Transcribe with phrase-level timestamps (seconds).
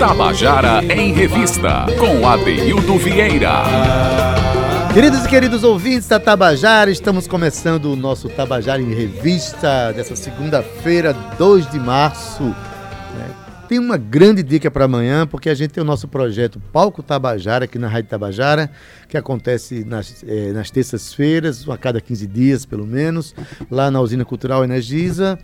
[0.00, 3.62] Tabajara em Revista, com Adeildo Vieira.
[4.92, 11.12] Queridos e queridos ouvintes da Tabajara, estamos começando o nosso Tabajara em Revista dessa segunda-feira,
[11.38, 12.42] 2 de março.
[12.42, 13.30] Né?
[13.68, 17.66] Tem uma grande dica para amanhã, porque a gente tem o nosso projeto Palco Tabajara
[17.66, 18.68] aqui na Rádio Tabajara,
[19.08, 23.36] que acontece nas, eh, nas terças-feiras, a cada 15 dias pelo menos,
[23.70, 25.38] lá na Usina Cultural Energisa.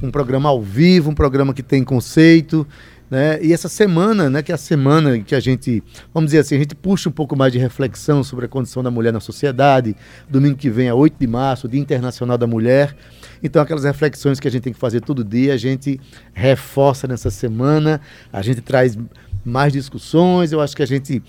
[0.00, 2.66] Um programa ao vivo, um programa que tem conceito,
[3.12, 3.38] né?
[3.42, 5.82] E essa semana, né, que é a semana que a gente,
[6.14, 8.90] vamos dizer assim, a gente puxa um pouco mais de reflexão sobre a condição da
[8.90, 9.94] mulher na sociedade.
[10.30, 12.96] Domingo que vem é 8 de março, Dia Internacional da Mulher.
[13.42, 16.00] Então, aquelas reflexões que a gente tem que fazer todo dia, a gente
[16.32, 18.00] reforça nessa semana,
[18.32, 18.96] a gente traz
[19.44, 20.50] mais discussões.
[20.50, 21.22] Eu acho que a gente,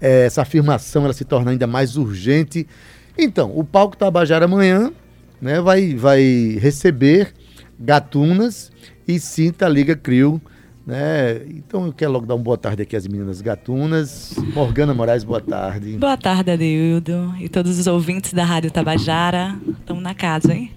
[0.00, 2.68] é, essa afirmação, ela se torna ainda mais urgente.
[3.18, 4.92] Então, o Palco Tabajara amanhã
[5.42, 7.34] né, vai, vai receber
[7.80, 8.70] Gatunas
[9.08, 10.40] e Cinta Liga Crio
[10.86, 11.42] né?
[11.48, 14.34] Então eu quero logo dar uma boa tarde aqui às meninas gatunas.
[14.54, 15.96] Morgana Moraes, boa tarde.
[15.98, 17.34] Boa tarde, Adeildo.
[17.40, 19.56] E todos os ouvintes da Rádio Tabajara.
[19.80, 20.70] Estamos na casa, hein?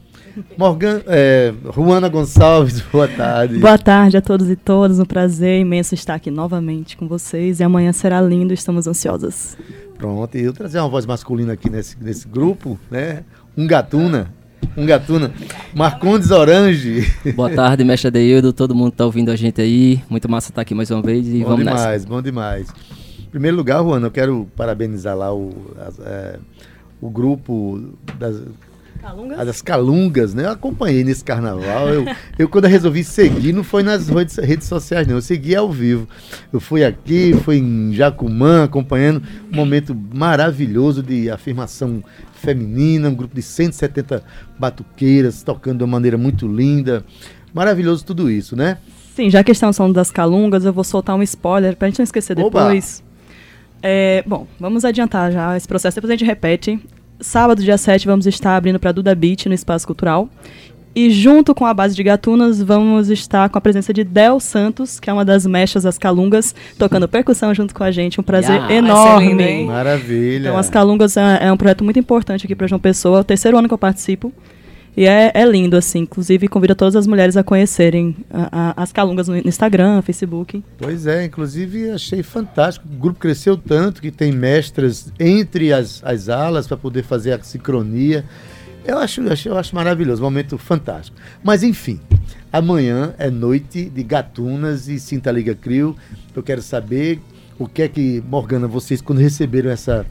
[0.57, 3.59] Morgan, é, Juana Gonçalves, boa tarde.
[3.59, 4.99] Boa tarde a todos e todas.
[4.99, 7.59] Um prazer imenso estar aqui novamente com vocês.
[7.59, 9.57] E amanhã será lindo, estamos ansiosas.
[9.97, 13.23] Pronto, e eu trazer uma voz masculina aqui nesse, nesse grupo, né?
[13.55, 14.33] Um gatuna.
[14.75, 15.31] Um gatuna.
[15.73, 17.11] Marcondes Orange.
[17.35, 18.53] Boa tarde, mestre Adeildo.
[18.53, 20.01] Todo mundo está ouvindo a gente aí.
[20.09, 22.07] Muito massa estar aqui mais uma vez e bom vamos demais, nessa.
[22.07, 22.73] Bom demais,
[23.19, 25.53] Em primeiro lugar, Juana, eu quero parabenizar lá o,
[26.05, 26.39] é,
[27.01, 27.81] o grupo
[28.17, 28.41] das,
[29.01, 29.45] Calungas?
[29.45, 30.45] das Calungas, né?
[30.45, 31.89] Eu acompanhei nesse carnaval.
[31.89, 32.05] Eu,
[32.37, 35.15] eu, quando eu resolvi seguir, não foi nas redes, redes sociais, não.
[35.15, 36.07] Eu segui ao vivo.
[36.51, 42.03] Eu fui aqui, fui em Jacumã, acompanhando um momento maravilhoso de afirmação
[42.39, 44.23] feminina, um grupo de 170
[44.57, 47.05] batuqueiras tocando de uma maneira muito linda.
[47.53, 48.77] Maravilhoso tudo isso, né?
[49.15, 51.99] Sim, já que estamos falando das calungas, eu vou soltar um spoiler para a gente
[51.99, 53.03] não esquecer depois.
[53.81, 56.79] É, bom, vamos adiantar já esse processo, depois a gente repete.
[57.19, 60.29] Sábado, dia 7, vamos estar abrindo para Duda Beat no Espaço Cultural.
[60.95, 64.99] E junto com a base de Gatunas, vamos estar com a presença de Del Santos,
[64.99, 68.19] que é uma das mechas das Calungas, tocando percussão junto com a gente.
[68.19, 69.65] Um prazer yeah, enorme.
[69.65, 70.49] Maravilha.
[70.49, 73.19] Então, as Calungas é, é, um projeto muito importante aqui para João Pessoa.
[73.19, 74.33] É o terceiro ano que eu participo.
[74.97, 75.99] E é, é lindo, assim.
[75.99, 80.63] Inclusive, convido todas as mulheres a conhecerem a, a, as Calungas no Instagram, Facebook.
[80.77, 82.87] Pois é, inclusive achei fantástico.
[82.91, 87.41] O grupo cresceu tanto que tem mestras entre as, as alas para poder fazer a
[87.41, 88.25] sincronia.
[88.85, 91.17] Eu acho, eu acho maravilhoso, um momento fantástico.
[91.43, 91.99] Mas enfim,
[92.51, 95.95] amanhã é noite de Gatunas e Cinta Liga Crio.
[96.35, 97.19] Eu quero saber
[97.57, 100.05] o que é que, Morgana, vocês, quando receberam essa,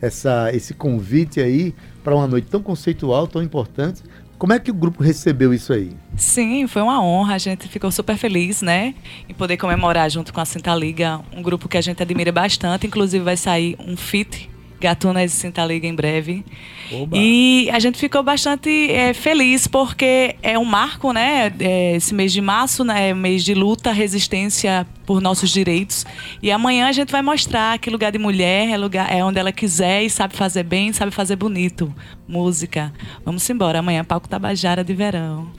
[0.00, 4.02] essa, esse convite aí para uma noite tão conceitual, tão importante,
[4.38, 5.90] como é que o grupo recebeu isso aí?
[6.16, 7.34] Sim, foi uma honra.
[7.34, 8.94] A gente ficou super feliz, né?
[9.28, 12.86] Em poder comemorar junto com a Cinta Liga, um grupo que a gente admira bastante.
[12.86, 14.48] Inclusive, vai sair um fit
[14.80, 16.44] Gatunas e Cinta Liga em breve.
[16.92, 17.16] Oba.
[17.16, 21.52] E a gente ficou bastante é, feliz porque é um marco, né?
[21.58, 23.12] É, esse mês de março, né?
[23.12, 26.06] Mês de luta, resistência por nossos direitos.
[26.42, 29.52] E amanhã a gente vai mostrar que lugar de mulher é lugar é onde ela
[29.52, 31.92] quiser e sabe fazer bem, sabe fazer bonito.
[32.26, 32.92] Música.
[33.24, 33.80] Vamos embora.
[33.80, 35.50] Amanhã palco Tabajara de verão.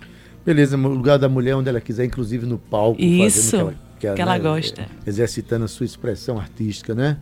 [0.45, 3.75] Beleza, o lugar da mulher onde ela quiser, inclusive no palco, Isso, fazendo que ela,
[3.99, 4.87] que ela, que ela né, gosta.
[5.05, 7.17] Exercitando a sua expressão artística, né?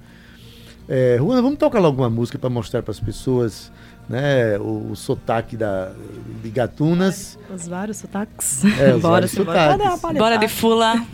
[0.88, 3.72] É, Juana, vamos tocar logo uma música para mostrar para as pessoas
[4.08, 5.92] né, o, o, sotaque da,
[6.42, 7.38] de Gatunas.
[7.54, 8.64] Os vários sotaques.
[8.80, 9.78] É, os bora, vários sotaques.
[10.02, 11.06] Bora, bora de fula.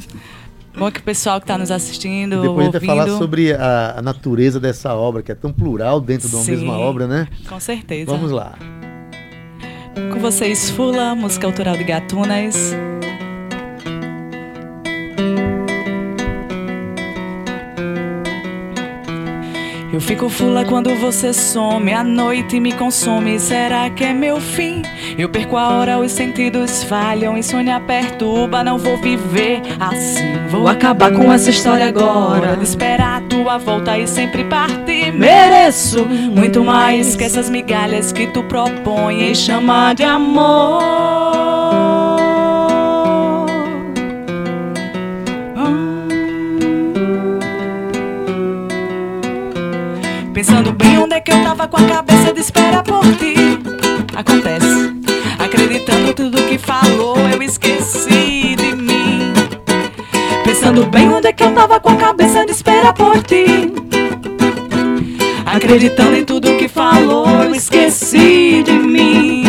[0.78, 2.34] Bom que o pessoal que está nos assistindo.
[2.34, 2.72] E depois ouvindo...
[2.74, 6.36] gente vai falar sobre a, a, natureza dessa obra, que é tão plural dentro de
[6.36, 7.28] uma Sim, mesma obra, né?
[7.48, 8.12] Com certeza.
[8.12, 8.54] Vamos lá.
[10.12, 12.74] Com vocês, Fula, música autoral de Gatunas.
[19.94, 23.40] Eu fico fula quando você some, a noite me consome.
[23.40, 24.82] Será que é meu fim?
[25.20, 30.34] Eu perco a hora, os sentidos falham, insônia perturba, não vou viver assim.
[30.50, 32.58] Vou acabar com essa história agora.
[32.58, 35.14] De esperar a tua volta e sempre partir.
[35.14, 41.23] Mereço muito mais que essas migalhas que tu propõe e chama de amor.
[50.46, 53.34] Pensando bem onde é que eu tava com a cabeça de espera por ti.
[54.14, 54.94] Acontece,
[55.40, 59.32] acreditando tudo que falou, eu esqueci de mim.
[60.44, 63.72] Pensando bem onde é que eu tava com a cabeça de espera por ti.
[65.46, 69.46] Acreditando em tudo que falou, eu esqueci de mim.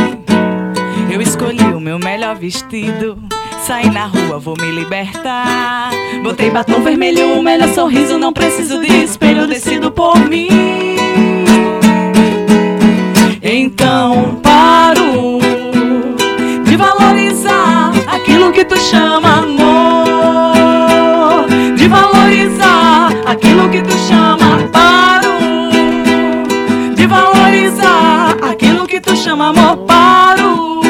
[1.12, 3.18] Eu escolhi o meu melhor vestido.
[3.66, 5.90] Saí na rua, vou me libertar.
[6.22, 8.16] Botei batom vermelho, o melhor sorriso.
[8.16, 9.73] Não preciso de espelho, decido
[10.04, 10.48] por mim.
[13.42, 15.38] Então paro
[16.66, 20.54] de valorizar aquilo que tu chama amor.
[21.78, 25.38] De valorizar aquilo que tu chama paro.
[26.94, 30.82] De valorizar aquilo que tu chama amor paro.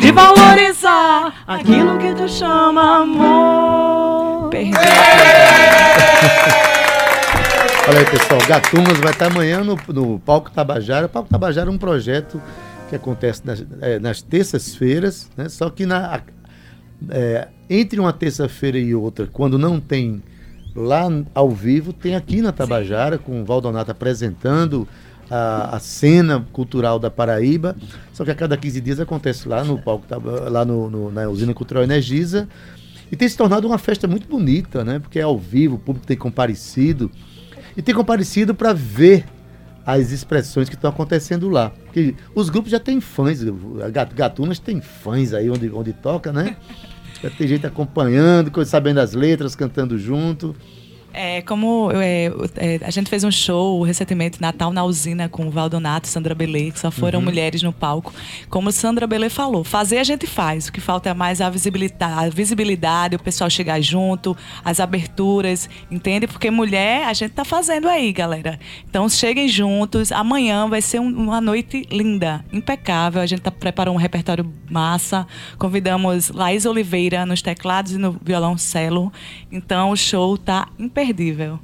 [0.00, 3.41] De valorizar aquilo que tu chama amor.
[7.92, 11.04] Olha aí, pessoal, Gatunas vai estar amanhã no, no Palco Tabajara.
[11.04, 12.40] O Palco Tabajara é um projeto
[12.88, 15.46] que acontece nas, é, nas terças-feiras, né?
[15.50, 16.22] só que na,
[17.10, 20.22] é, entre uma terça-feira e outra, quando não tem
[20.74, 21.02] lá
[21.34, 24.88] ao vivo, tem aqui na Tabajara, com o Valdonato apresentando
[25.30, 27.76] a, a, cena cultural da Paraíba.
[28.14, 30.06] Só que a cada 15 dias acontece lá no palco,
[30.50, 32.48] lá no, no, na usina cultural Energisa.
[33.10, 34.98] E tem se tornado uma festa muito bonita, né?
[34.98, 37.10] Porque é ao vivo, o público tem comparecido
[37.76, 39.24] e tem comparecido para ver
[39.84, 41.70] as expressões que estão acontecendo lá.
[41.70, 43.40] Porque os grupos já têm fãs,
[44.14, 46.56] Gatunas tem fãs aí onde, onde toca, né?
[47.22, 50.56] Já tem gente acompanhando, sabendo as letras, cantando junto.
[51.14, 55.50] É, como é, é, a gente fez um show recentemente, Natal na Usina, com o
[55.50, 57.26] Valdonato e Sandra Belê, que só foram uhum.
[57.26, 58.14] mulheres no palco.
[58.48, 60.68] Como Sandra Belê falou, fazer a gente faz.
[60.68, 65.68] O que falta é mais a visibilidade, a visibilidade, o pessoal chegar junto, as aberturas,
[65.90, 66.26] entende?
[66.26, 68.58] Porque mulher a gente tá fazendo aí, galera.
[68.88, 70.10] Então cheguem juntos.
[70.12, 73.20] Amanhã vai ser um, uma noite linda, impecável.
[73.20, 75.26] A gente tá, preparou um repertório massa.
[75.58, 79.12] Convidamos Laís Oliveira nos teclados e no violoncelo.
[79.50, 81.58] Então o show tá impecável imperdível.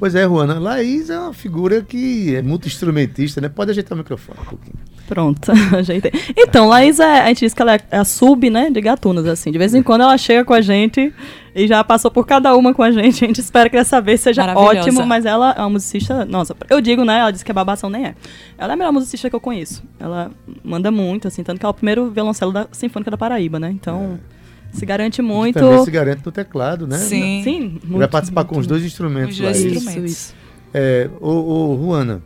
[0.00, 0.58] Pois é, Juana.
[0.58, 3.50] Laís é uma figura que é muito instrumentista, né?
[3.50, 4.74] Pode ajeitar o microfone um pouquinho.
[5.06, 6.12] Pronto, ajeitei.
[6.36, 9.50] Então, Laís, é, a gente diz que ela é a sub, né, de gatunas, assim.
[9.50, 11.12] De vez em quando ela chega com a gente
[11.54, 13.24] e já passou por cada uma com a gente.
[13.24, 16.24] A gente espera que dessa vez seja ótimo, mas ela é uma musicista.
[16.24, 17.18] Nossa, eu digo, né?
[17.18, 18.14] Ela disse que a babação nem é.
[18.56, 19.82] Ela é a melhor musicista que eu conheço.
[19.98, 20.30] Ela
[20.64, 23.70] manda muito, assim, tanto que ela é o primeiro violoncelo da Sinfônica da Paraíba, né?
[23.70, 24.18] Então.
[24.36, 24.39] É
[24.72, 25.58] se garante muito.
[25.58, 26.98] Também se garante no teclado, né?
[26.98, 27.42] Sim.
[27.42, 29.70] Sim muito, Vai participar muito, com os dois instrumentos os dois lá.
[29.70, 30.12] Instrumentos.
[30.12, 30.34] Isso,
[30.72, 32.22] É, ô, ô, Juana,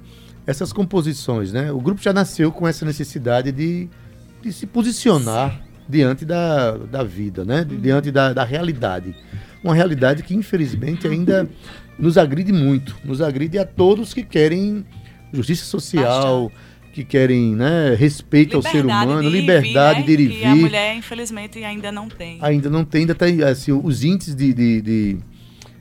[0.47, 1.73] essas composições, né?
[1.73, 3.89] O grupo já nasceu com essa necessidade de,
[4.43, 5.59] de se posicionar Sim.
[5.89, 7.67] diante da, da vida, né?
[7.69, 7.81] Uhum.
[7.81, 9.15] Diante da, da realidade.
[9.63, 11.49] Uma realidade que, infelizmente, ainda
[11.99, 12.95] nos agride muito.
[13.05, 14.85] Nos agride a todos que querem
[15.33, 20.17] justiça social, Bastante que querem né, respeito liberdade ao ser humano, de liberdade vir, né?
[20.17, 20.45] de ir e vir.
[20.45, 22.39] A mulher, infelizmente, ainda não tem.
[22.41, 25.19] Ainda não tem, ainda tem assim, os índices de, de, de,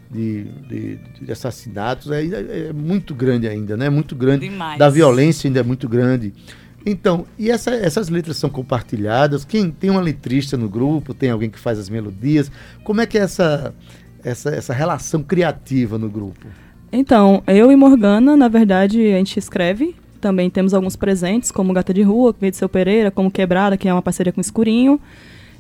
[0.09, 3.91] de, de assassinatos é, é, é, muito grande ainda, né?
[3.91, 4.49] Muito grande.
[4.49, 4.79] Demais.
[4.79, 6.33] Da violência ainda é muito grande.
[6.83, 9.45] Então, e essa, essas letras são compartilhadas?
[9.45, 11.13] Quem tem uma letrista no grupo?
[11.13, 12.51] Tem alguém que faz as melodias?
[12.83, 13.71] Como é que é essa,
[14.23, 16.47] essa, essa relação criativa no grupo?
[16.91, 21.93] Então, eu e Morgana, na verdade, a gente escreve também temos alguns presentes, como Gata
[21.93, 24.97] de Rua, que veio de Seu Pereira, como Quebrada, que é uma parceria com Escurinho.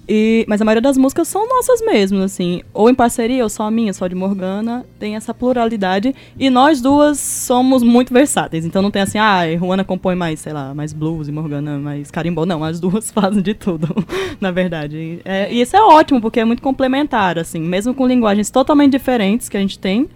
[0.07, 2.61] E, mas a maioria das músicas são nossas mesmo, assim.
[2.73, 4.85] Ou em parceria, ou só a minha, só de Morgana.
[4.97, 6.15] Tem essa pluralidade.
[6.39, 8.65] E nós duas somos muito versáteis.
[8.65, 12.09] Então não tem assim, ah, Juana compõe mais, sei lá, mais blues e Morgana mais
[12.09, 12.45] carimbó.
[12.45, 13.93] Não, as duas fazem de tudo,
[14.39, 15.19] na verdade.
[15.25, 17.59] É, e isso é ótimo, porque é muito complementar, assim.
[17.59, 20.09] Mesmo com linguagens totalmente diferentes que a gente tem,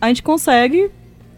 [0.00, 0.90] a gente consegue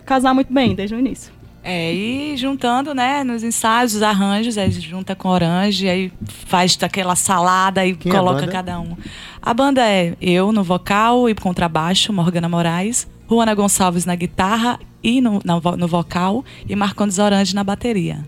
[0.06, 1.37] casar muito bem desde o início.
[1.70, 6.10] É, e juntando, né, nos ensaios, os arranjos, aí junta com orange, aí
[6.46, 8.96] faz aquela salada e Quem é coloca é cada um.
[9.42, 15.20] A banda é eu no vocal e contrabaixo, Morgana Moraes, Juana Gonçalves na guitarra e
[15.20, 18.24] no, no, no vocal, e Marcondes Orange na bateria.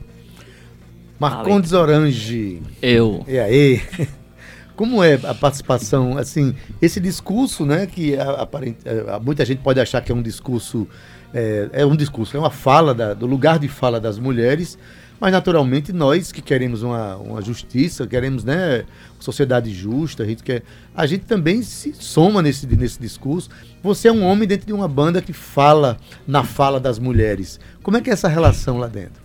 [1.18, 2.60] Marcondes Orange.
[2.82, 3.24] Eu.
[3.26, 3.80] E aí?
[4.76, 8.80] Como é a participação, assim, esse discurso, né, que aparente,
[9.22, 10.86] muita gente pode achar que é um discurso
[11.34, 14.78] é, é um discurso, é uma fala da, do lugar de fala das mulheres,
[15.20, 18.84] mas naturalmente nós que queremos uma, uma justiça, queremos né,
[19.14, 20.62] uma sociedade justa, a gente quer,
[20.96, 23.50] a gente também se soma nesse, nesse discurso.
[23.82, 27.60] Você é um homem dentro de uma banda que fala na fala das mulheres.
[27.82, 29.20] Como é que é essa relação lá dentro?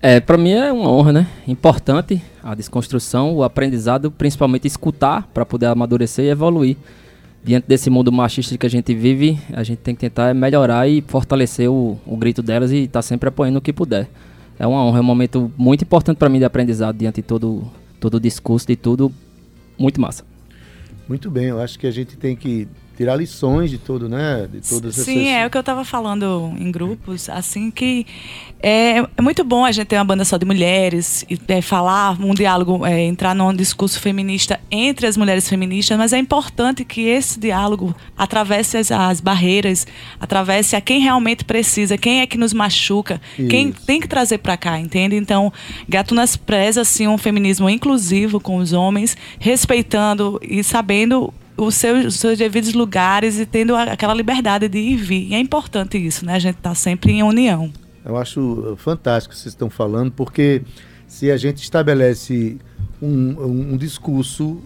[0.00, 1.26] É, para mim é uma honra, né?
[1.48, 6.76] Importante a desconstrução, o aprendizado, principalmente escutar para poder amadurecer e evoluir
[7.42, 11.02] diante desse mundo machista que a gente vive, a gente tem que tentar melhorar e
[11.06, 14.08] fortalecer o, o grito delas e estar tá sempre apoiando o que puder.
[14.58, 17.70] É uma honra, é um momento muito importante para mim de aprendizado diante de todo,
[18.00, 19.12] todo o discurso, de tudo.
[19.78, 20.24] Muito massa.
[21.08, 22.68] Muito bem, eu acho que a gente tem que
[22.98, 24.48] tirar lições de tudo, né?
[24.50, 25.42] De todas Sim, essas...
[25.42, 28.04] é o que eu estava falando em grupos, assim, que
[28.60, 32.20] é, é, muito bom a gente ter uma banda só de mulheres, e é, falar
[32.20, 37.02] um diálogo, é, entrar num discurso feminista entre as mulheres feministas, mas é importante que
[37.02, 39.86] esse diálogo atravesse as, as barreiras,
[40.18, 43.48] atravesse a quem realmente precisa, quem é que nos machuca, Isso.
[43.48, 45.14] quem tem que trazer para cá, entende?
[45.14, 45.52] Então,
[45.88, 52.14] Gatunas preza assim, um feminismo inclusivo com os homens, respeitando e sabendo os seus, os
[52.14, 55.28] seus devidos lugares e tendo aquela liberdade de ir e vir.
[55.28, 56.34] E é importante isso, né?
[56.34, 57.70] A gente está sempre em união.
[58.04, 60.62] Eu acho uh, fantástico o que vocês estão falando, porque
[61.06, 62.56] se a gente estabelece
[63.02, 64.62] um, um discurso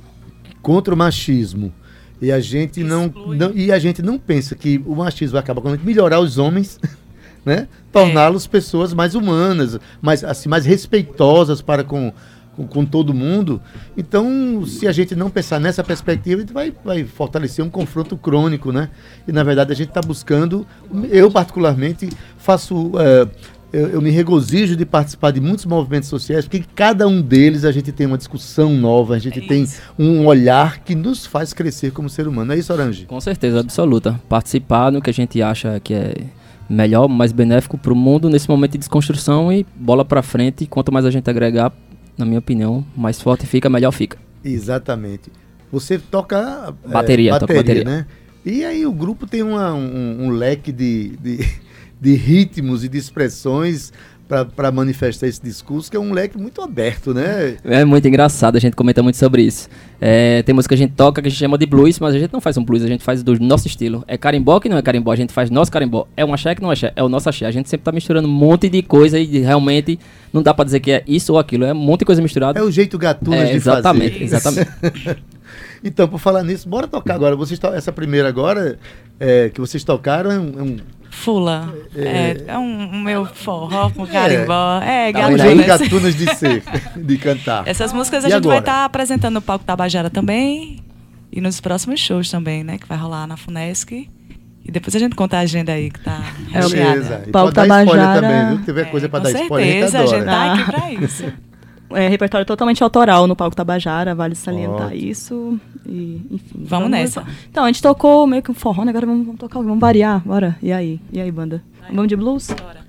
[0.61, 1.73] contra o machismo
[2.21, 5.71] e a gente não, não, e a gente não pensa que o machismo acaba com
[5.83, 6.79] melhorar os homens,
[7.45, 7.67] né?
[7.91, 8.49] Torná-los é.
[8.49, 12.13] pessoas mais humanas, mais assim mais respeitosas para com
[12.57, 13.61] com, com, todo mundo.
[13.97, 18.17] Então, se a gente não pensar nessa perspectiva, a gente vai, vai fortalecer um confronto
[18.17, 18.91] crônico, né?
[19.27, 20.67] E na verdade a gente está buscando,
[21.11, 22.93] eu particularmente faço.
[22.99, 23.29] É,
[23.73, 27.65] eu, eu, me regozijo de participar de muitos movimentos sociais, porque em cada um deles
[27.65, 29.67] a gente tem uma discussão nova, a gente é tem
[29.99, 32.53] um olhar que nos faz crescer como ser humano.
[32.53, 33.07] É isso, Orange?
[33.07, 34.21] Com certeza, absoluta.
[34.29, 36.15] Participar no que a gente acha que é
[36.69, 40.67] melhor, mais benéfico para o mundo nesse momento de desconstrução e bola para frente.
[40.67, 41.73] Quanto mais a gente agregar,
[42.17, 44.19] na minha opinião, mais forte fica, melhor fica.
[44.45, 45.31] Exatamente.
[45.71, 47.85] Você toca bateria, é, bateria, toca bateria.
[47.85, 48.07] né?
[48.45, 51.49] E aí o grupo tem uma, um, um, leque de, de,
[52.01, 53.93] de ritmos e de expressões
[54.45, 57.57] para manifestar esse discurso, que é um leque muito aberto, né?
[57.65, 59.69] É muito engraçado, a gente comenta muito sobre isso.
[60.01, 62.19] É, tem música que a gente toca que a gente chama de blues, mas a
[62.19, 64.03] gente não faz um blues, a gente faz do nosso estilo.
[64.09, 66.09] É carimbó que não é carimbó, a gente faz nosso carimbó.
[66.17, 67.47] É um axé que não é axé, é o nosso axé.
[67.47, 69.99] A gente sempre tá misturando um monte de coisa e realmente
[70.33, 72.59] não dá para dizer que é isso ou aquilo, é um monte de coisa misturada.
[72.59, 74.25] É o jeito gatunas é, de exatamente, fazer.
[74.25, 75.23] Exatamente, exatamente.
[75.85, 77.37] então, por falar nisso, bora tocar agora.
[77.37, 78.79] Vocês essa primeira agora
[79.21, 80.77] é, que vocês tocaram é um, é um
[81.13, 81.73] Fula.
[81.95, 84.81] É, é, é um, um, meu forró com carimbó.
[84.83, 85.67] É, é gatunas.
[85.67, 86.65] gatunas de ser,
[86.97, 87.69] de cantar.
[87.69, 88.55] Essas músicas a e gente agora?
[88.55, 90.83] vai estar tá apresentando no Palco Tabajara também.
[91.31, 92.79] E nos próximos shows também, né?
[92.79, 93.93] Que vai rolar na Funesc.
[94.65, 97.23] E depois a gente conta a agenda aí que tá é, Beleza.
[97.27, 98.59] E Palco Tabajara também, viu?
[98.59, 100.17] Se tiver coisa para dar certeza, spoiler, a gente adora.
[100.17, 101.33] A gente tá aqui pra isso.
[101.97, 105.11] É repertório totalmente autoral no Palco Tabajara, vale salientar Ótimo.
[105.11, 105.61] isso.
[105.87, 106.51] E, enfim.
[106.55, 107.25] Vamos, vamos nessa.
[107.51, 108.91] Então, a gente tocou meio que um forró, né?
[108.91, 110.57] agora vamos, vamos tocar, vamos variar, bora.
[110.63, 111.01] E aí?
[111.13, 111.63] E aí, banda?
[111.81, 111.91] Vai.
[111.91, 112.49] Vamos de blues?
[112.49, 112.83] Bora.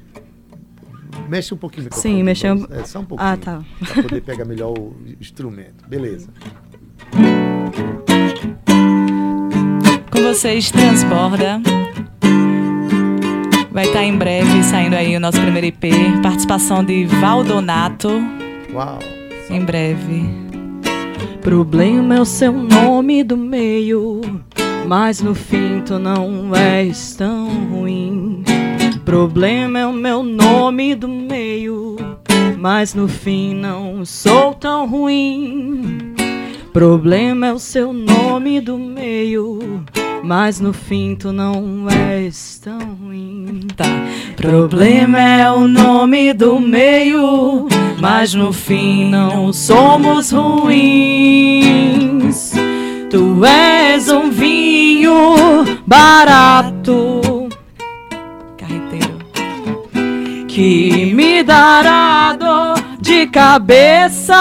[1.30, 1.90] Mexe um pouquinho.
[1.92, 2.68] Sim, mexeu.
[2.72, 3.30] É, só um pouquinho.
[3.30, 3.62] Ah, tá.
[3.94, 5.88] Pra poder pegar melhor o instrumento.
[5.88, 6.30] Beleza.
[10.12, 11.62] Com vocês, Transborda.
[13.72, 15.90] Vai estar em breve saindo aí o nosso primeiro IP.
[16.22, 18.43] Participação de Valdonato.
[18.74, 18.98] Uau!
[19.52, 20.24] Em breve.
[21.42, 24.22] Problema é o seu nome do meio,
[24.88, 28.44] mas no fim tu não és tão ruim.
[29.06, 31.98] Problema é o meu nome do meio,
[32.58, 36.16] mas no fim não sou tão ruim.
[36.72, 39.84] Problema é o seu nome do meio,
[40.24, 43.68] mas no fim tu não és tão ruim.
[43.76, 43.84] Tá.
[44.38, 47.68] Problema é o nome do meio,
[48.00, 51.44] mas no fim não somos ruins.
[53.10, 55.36] Tu és um vinho
[55.86, 57.50] barato,
[58.58, 59.18] carreteiro,
[60.48, 64.36] que me dará dor de cabeça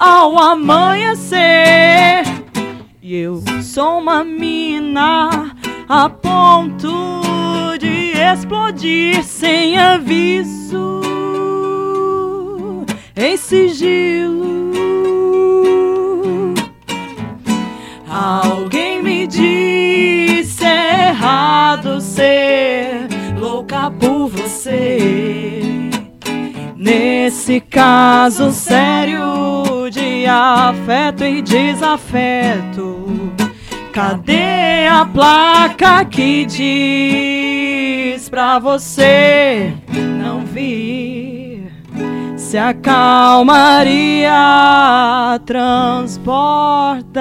[0.00, 2.22] ao amanhecer.
[3.02, 3.42] E eu
[3.74, 5.52] sou uma mina
[5.88, 6.92] a ponto
[7.80, 11.00] de explodir sem aviso,
[13.16, 14.44] em sigilo.
[18.08, 25.50] Alguém me disse errado ser louca por você.
[26.76, 33.34] Nesse caso sério de afeto e desafeto,
[33.94, 39.72] cadê a placa que diz pra você
[40.18, 41.72] não vir?
[42.36, 44.32] Se a calmaria
[45.46, 47.20] transporta.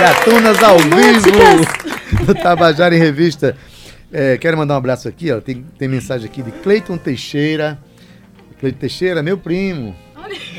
[0.00, 1.30] Gatunas ao vivo
[2.24, 3.56] do Tabajara em Revista.
[4.12, 5.40] É, quero mandar um abraço aqui, ó.
[5.40, 7.78] Tem, tem mensagem aqui de Cleiton Teixeira.
[8.58, 9.94] Cleiton Teixeira, meu primo.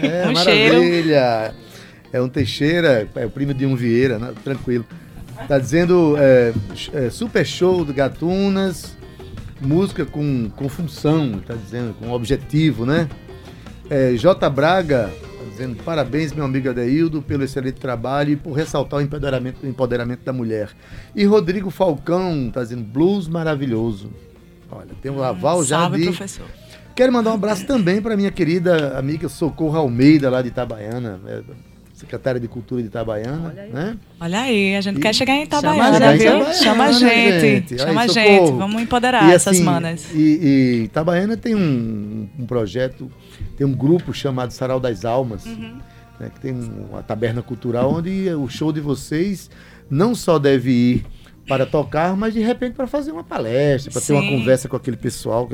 [0.02, 1.54] É, um maravilha.
[1.54, 1.68] Cheiro.
[2.12, 4.34] É um Teixeira, é o primo de um Vieira, né?
[4.44, 4.86] tranquilo.
[5.48, 6.54] Tá dizendo é,
[6.94, 8.98] é, super show do Gatunas,
[9.62, 13.08] música com, com função, tá dizendo, com objetivo, né?
[13.90, 14.50] É, J.
[14.50, 15.12] Braga,
[15.58, 20.24] dizendo parabéns, meu amigo Adeildo, pelo excelente trabalho e por ressaltar o empoderamento, o empoderamento
[20.24, 20.70] da mulher.
[21.16, 24.12] E Rodrigo Falcão está dizendo blues maravilhoso.
[24.72, 26.06] Olha, tem um aval hum, já salve, de...
[26.08, 26.46] professor.
[26.98, 31.22] Quero mandar um abraço também para minha querida amiga Socorro Almeida, lá de Itabaiana.
[31.28, 31.42] É,
[31.94, 33.98] secretária de Cultura de Itabaiana, Olha aí, né?
[34.20, 36.26] Olha aí a gente e quer chegar em Itabaiana, chama viu?
[36.26, 37.78] Itabaiana, chama a gente, gente.
[37.78, 40.12] chama a gente, vamos empoderar e, essas assim, manas.
[40.12, 43.12] E, e Itabaiana tem um, um, projeto,
[43.56, 45.78] tem um grupo chamado Sarau das Almas, uhum.
[46.20, 49.52] né, que tem uma taberna cultural onde o show de vocês
[49.88, 51.06] não só deve ir
[51.48, 54.98] para tocar, mas de repente para fazer uma palestra, para ter uma conversa com aquele
[54.98, 55.50] pessoal,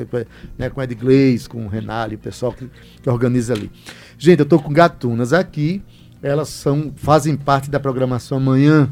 [0.58, 2.68] né, com Ed Gleis, com o Renali, o pessoal que,
[3.00, 3.70] que organiza ali.
[4.18, 5.82] Gente, eu estou com gatunas aqui,
[6.22, 8.90] elas são, fazem parte da programação amanhã,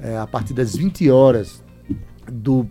[0.00, 1.64] é, a partir das 20 horas,
[2.30, 2.68] do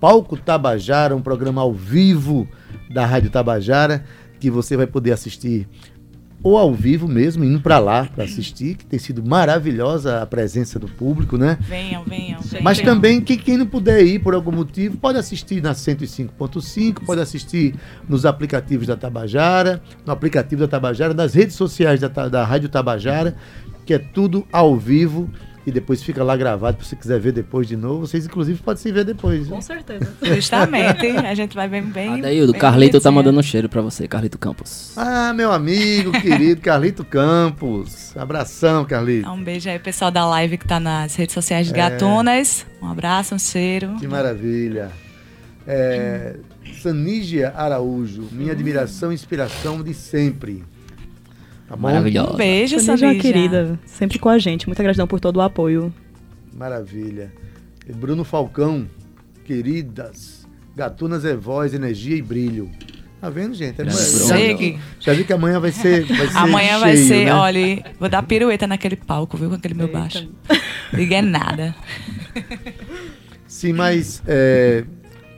[0.00, 2.46] Palco Tabajara, um programa ao vivo
[2.92, 4.04] da Rádio Tabajara,
[4.38, 5.66] que você vai poder assistir
[6.44, 10.78] ou ao vivo mesmo, indo para lá para assistir, que tem sido maravilhosa a presença
[10.78, 11.56] do público, né?
[11.62, 12.38] Venham, venham.
[12.42, 12.62] venham.
[12.62, 17.22] Mas também que quem não puder ir por algum motivo, pode assistir na 105.5, pode
[17.22, 17.74] assistir
[18.06, 23.36] nos aplicativos da Tabajara, no aplicativo da Tabajara, nas redes sociais da, da Rádio Tabajara,
[23.86, 25.30] que é tudo ao vivo
[25.66, 28.06] e depois fica lá gravado, se você quiser ver depois de novo.
[28.06, 29.48] Vocês, inclusive, podem se ver depois.
[29.48, 30.12] Com certeza.
[30.22, 31.06] Justamente.
[31.06, 32.20] A gente vai bem, bem.
[32.20, 34.92] Daí, o Carlito tá mandando um cheiro para você, Carlito Campos.
[34.96, 38.14] Ah, meu amigo querido Carlito Campos.
[38.16, 39.28] Abração, Carlito.
[39.30, 41.76] Um beijo aí, pessoal da live que tá nas redes sociais de é.
[41.76, 42.66] Gatunas.
[42.82, 43.96] Um abraço, um cheiro.
[43.98, 44.90] Que maravilha.
[45.66, 46.36] É,
[46.82, 50.62] Sanígia Araújo, minha admiração e inspiração de sempre.
[51.68, 52.34] Tá Maravilhosa.
[52.34, 54.66] Um beijo, uma querida, sempre com a gente.
[54.66, 55.92] Muita gratidão por todo o apoio.
[56.54, 57.32] Maravilha.
[57.88, 58.88] E Bruno Falcão,
[59.44, 62.70] queridas, Gatunas é voz, energia e brilho.
[63.20, 63.80] Tá vendo, gente?
[63.80, 64.78] É Segue.
[65.00, 66.04] Já vi que amanhã vai ser.
[66.04, 67.34] Vai ser amanhã cheio, vai ser, né?
[67.34, 69.48] olha, vou dar pirueta naquele palco, viu?
[69.48, 69.98] Com aquele meu Eita.
[69.98, 70.28] baixo.
[70.92, 71.74] Liga é nada.
[73.46, 74.84] Sim, mas é,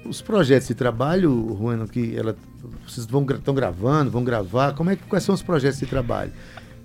[0.09, 2.37] os projetos de trabalho, Juan, que ela
[2.87, 4.73] vocês vão estão gravando, vão gravar?
[4.75, 6.33] Como é que quais são os projetos de trabalho?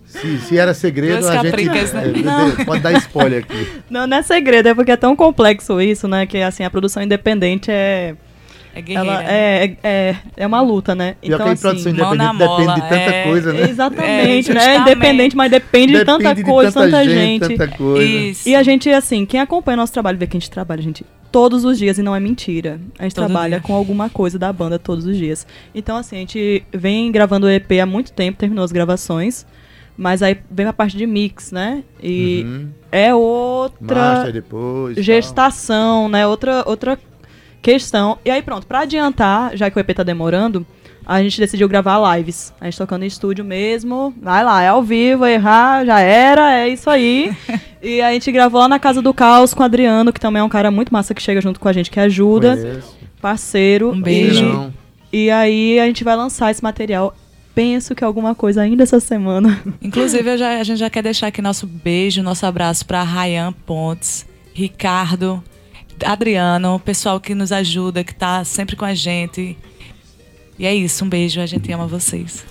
[0.05, 2.55] Se, se era segredo, a gente né?
[2.59, 3.67] é, pode dar spoiler aqui.
[3.89, 6.25] Não, não é segredo, é porque é tão complexo isso, né?
[6.25, 8.15] Que assim, a produção independente é.
[8.73, 9.09] É guerreira.
[9.09, 11.15] Ela é, é, é, é uma luta, né?
[11.21, 13.69] Então, e a assim, produção independente depende de tanta é, coisa, né?
[13.69, 14.77] Exatamente, é, né?
[14.77, 17.45] Independente, mas depende, depende de tanta de coisa, tanta, tanta gente.
[17.45, 17.57] gente.
[17.57, 18.03] Tanta coisa.
[18.03, 18.47] Isso.
[18.49, 21.63] E a gente, assim, quem acompanha nosso trabalho vê que a gente trabalha, gente, todos
[21.65, 22.79] os dias e não é mentira.
[22.99, 23.67] A gente Todo trabalha dia.
[23.67, 25.47] com alguma coisa da banda todos os dias.
[25.73, 29.45] Então, assim, a gente vem gravando o EP há muito tempo, terminou as gravações.
[29.97, 31.83] Mas aí vem a parte de mix, né?
[32.01, 32.69] E uhum.
[32.91, 36.09] é outra depois, gestação, tal.
[36.09, 36.25] né?
[36.25, 36.97] Outra, outra
[37.61, 38.17] questão.
[38.25, 40.65] E aí pronto, para adiantar, já que o EP tá demorando,
[41.05, 42.53] a gente decidiu gravar lives.
[42.59, 44.13] A gente tocando em estúdio mesmo.
[44.21, 47.35] Vai lá, é ao vivo, errar, já era, é isso aí.
[47.81, 50.43] e a gente gravou lá na Casa do Caos com o Adriano, que também é
[50.43, 52.55] um cara muito massa que chega junto com a gente, que ajuda.
[52.55, 52.97] Conheço.
[53.21, 53.91] Parceiro.
[53.91, 54.71] Um beijo.
[55.11, 57.15] E, e aí a gente vai lançar esse material
[57.53, 59.61] penso que alguma coisa ainda essa semana.
[59.81, 64.25] Inclusive, já, a gente já quer deixar aqui nosso beijo, nosso abraço para Rayan Pontes,
[64.53, 65.43] Ricardo,
[66.05, 69.57] Adriano, o pessoal que nos ajuda, que está sempre com a gente.
[70.57, 72.45] E é isso, um beijo, a gente ama vocês.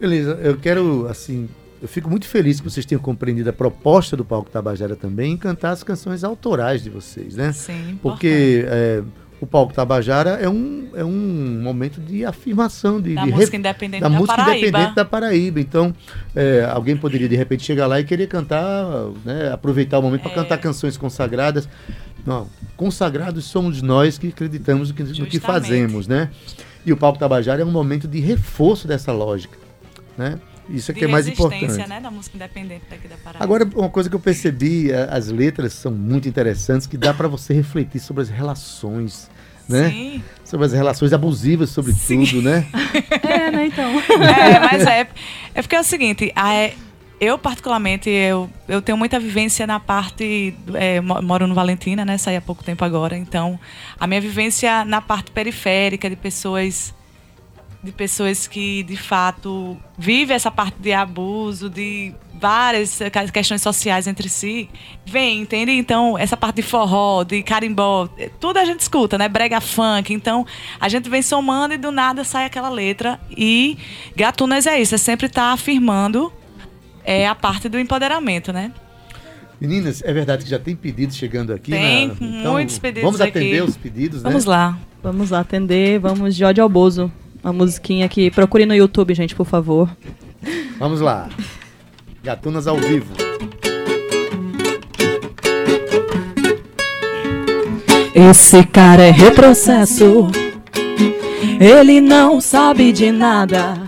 [0.00, 1.48] Beleza, eu quero, assim,
[1.82, 5.36] eu fico muito feliz que vocês tenham compreendido a proposta do Palco Tabajara também em
[5.36, 7.52] cantar as canções autorais de vocês, né?
[7.52, 9.02] Sim, Porque é,
[9.40, 14.00] o Palco Tabajara é um, é um momento de afirmação de, da de música independente
[14.00, 14.66] da, da música Paraíba.
[14.66, 15.60] independente da Paraíba.
[15.60, 15.94] Então,
[16.34, 18.84] é, alguém poderia de repente chegar lá e querer cantar,
[19.24, 20.24] né, aproveitar o momento é.
[20.24, 21.68] para cantar canções consagradas.
[22.26, 26.30] Não, consagrados somos nós que acreditamos no que, no que fazemos, né?
[26.84, 29.58] E o Palco Tabajara é um momento de reforço dessa lógica,
[30.16, 30.38] né?
[30.70, 31.88] Isso é que é mais importante.
[31.88, 33.42] Né, da música independente daqui da Paraíba.
[33.42, 37.54] Agora, uma coisa que eu percebi, as letras são muito interessantes, que dá para você
[37.54, 39.30] refletir sobre as relações,
[39.68, 39.88] né?
[39.88, 40.22] Sim.
[40.44, 42.66] Sobre as relações abusivas, sobretudo, né?
[43.22, 43.98] é, né, então.
[44.00, 45.08] É, mas é,
[45.54, 46.74] é porque é o seguinte, a, é,
[47.20, 50.54] eu, particularmente, eu, eu tenho muita vivência na parte.
[50.74, 52.16] É, moro no Valentina, né?
[52.16, 53.16] Saí há pouco tempo agora.
[53.16, 53.58] Então,
[53.98, 56.94] a minha vivência na parte periférica de pessoas
[57.82, 62.98] de pessoas que de fato vivem essa parte de abuso, de várias
[63.32, 64.68] questões sociais entre si,
[65.06, 65.72] vem, entende?
[65.72, 68.08] Então, essa parte de forró, de carimbó,
[68.40, 69.28] tudo a gente escuta, né?
[69.28, 70.12] Brega funk.
[70.12, 70.44] Então,
[70.80, 73.20] a gente vem somando e do nada sai aquela letra.
[73.30, 73.78] E
[74.16, 76.32] Gatunas é isso, é sempre estar tá afirmando
[77.08, 78.70] é a parte do empoderamento, né?
[79.58, 81.70] Meninas, é verdade que já tem pedidos chegando aqui?
[81.70, 83.30] Tem, então, muitos pedidos Vamos aqui.
[83.38, 84.50] atender os pedidos, Vamos né?
[84.50, 84.78] lá.
[85.02, 87.10] Vamos lá atender, vamos de ódio ao bozo.
[87.42, 89.88] Uma musiquinha que procure no YouTube, gente, por favor.
[90.78, 91.30] Vamos lá.
[92.22, 93.14] Gatunas ao vivo.
[98.14, 100.28] Esse cara é retrocesso.
[101.58, 103.87] Ele não sabe de nada.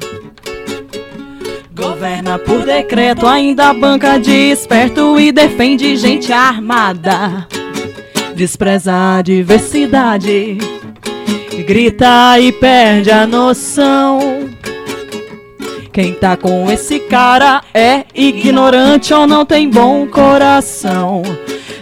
[1.72, 7.46] Governa por decreto, ainda banca de esperto e defende gente armada.
[8.34, 10.58] Despreza a diversidade,
[11.66, 14.50] grita e perde a noção.
[15.92, 21.22] Quem tá com esse cara é ignorante ou não tem bom coração.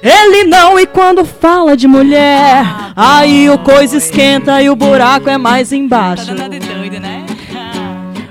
[0.03, 5.37] Ele não, e quando fala de mulher, aí o coisa esquenta e o buraco é
[5.37, 6.35] mais embaixo.
[6.35, 7.18] Tá doido, né?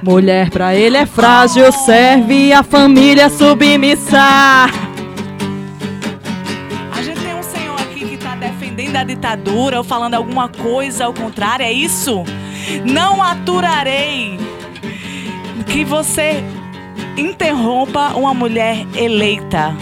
[0.08, 4.18] Mulher pra ele é frágil, serve a família submissa.
[6.98, 11.04] A gente tem um senhor aqui que tá defendendo a ditadura ou falando alguma coisa
[11.04, 12.24] ao contrário, é isso?
[12.86, 14.40] Não aturarei
[15.66, 16.42] que você
[17.18, 19.76] interrompa uma mulher eleita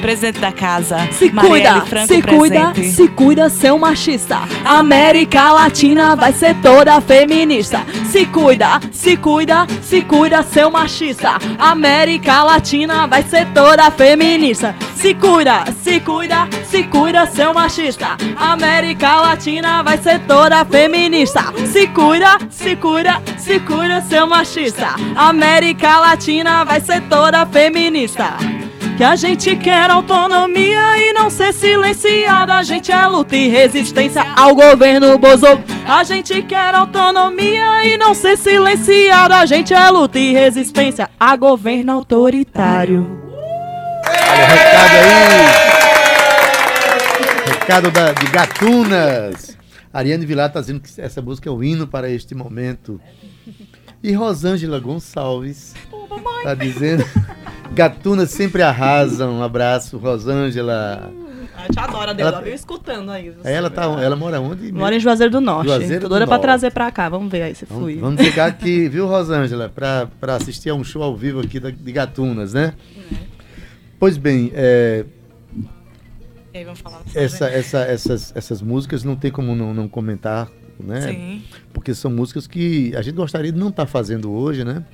[0.00, 1.08] presidente da casa.
[1.12, 4.40] Se cuida, Franco se cuida, se cuida, seu machista.
[4.64, 7.84] América Latina vai ser toda feminista.
[8.10, 11.38] Se cuida, se cuida, se cuida, seu machista.
[11.58, 14.74] América Latina vai ser toda feminista.
[14.96, 18.16] Se cuida, se cuida, se cuida, seu machista.
[18.36, 21.52] América Latina vai ser toda feminista.
[21.72, 24.94] Se cuida, se cuida, se cuida, seu machista.
[25.16, 28.36] América Latina vai ser toda feminista.
[28.96, 32.52] Que a gente quer autonomia e não ser silenciado.
[32.52, 35.46] A gente é luta e resistência ao governo Bozo.
[35.84, 39.34] A gente quer autonomia e não ser silenciado.
[39.34, 43.20] A gente é luta e resistência a governo autoritário.
[44.06, 45.64] Olha o recado aí.
[47.58, 49.58] Recado da, de Gatunas.
[49.92, 53.00] Ariane Vilar está dizendo que essa música é o hino para este momento.
[54.00, 55.74] E Rosângela Gonçalves
[56.38, 57.04] está dizendo.
[57.74, 59.38] Gatunas sempre arrasam.
[59.38, 61.12] Um abraço, Rosângela.
[61.56, 63.32] A gente adora Deus, ela, viu escutando aí.
[63.42, 64.70] Ela, tá, ela mora onde?
[64.70, 65.68] Mora em Juazeiro do Norte.
[65.68, 67.96] Juazeiro Tô doida pra trazer pra cá, vamos ver aí se vamos, fui.
[67.96, 71.70] Vamos chegar aqui, viu, Rosângela, pra, pra assistir a um show ao vivo aqui da,
[71.70, 72.74] de Gatunas, né?
[73.12, 73.16] É.
[73.98, 75.04] Pois bem, é,
[76.52, 76.66] aí,
[77.14, 81.00] essa, essa, essas, essas músicas não tem como não, não comentar, né?
[81.00, 81.42] Sim.
[81.72, 84.84] Porque são músicas que a gente gostaria de não estar tá fazendo hoje, né?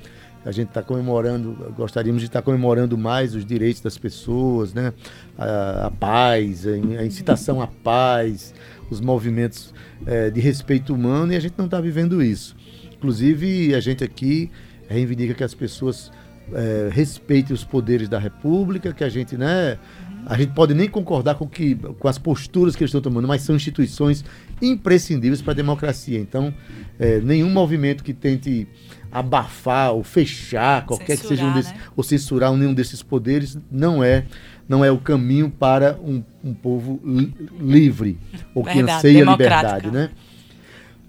[0.45, 4.93] A gente está comemorando, gostaríamos de estar tá comemorando mais os direitos das pessoas, né?
[5.37, 8.53] a, a paz, a, incitação à paz,
[8.89, 9.73] os movimentos
[10.05, 12.55] é, de respeito humano e a gente não está vivendo isso.
[12.91, 14.51] Inclusive, a gente aqui
[14.87, 16.11] reivindica que as pessoas
[16.53, 19.77] é, respeitem os poderes da República, que a gente, né?
[20.25, 23.41] A gente pode nem concordar com, que, com as posturas que eles estão tomando, mas
[23.41, 24.23] são instituições
[24.61, 26.19] imprescindíveis para a democracia.
[26.19, 26.53] Então,
[26.99, 28.67] é, nenhum movimento que tente
[29.11, 31.79] abafar ou fechar qualquer censurar, que seja um desses, né?
[31.95, 34.25] ou censurar nenhum desses poderes não é
[34.69, 38.17] não é o caminho para um, um povo li livre
[38.55, 40.09] ou que anseia a liberdade, né?